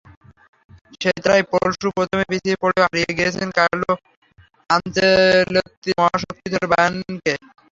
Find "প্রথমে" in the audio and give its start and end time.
1.97-2.23